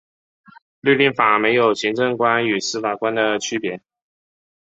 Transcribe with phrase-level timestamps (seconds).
[0.79, 3.83] 律令法没有行政官和司法官的区别。